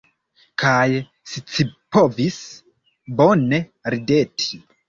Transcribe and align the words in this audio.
Kaj 0.63 0.79
scipovis 1.33 2.39
bone 3.21 3.63
rideti. 3.97 4.65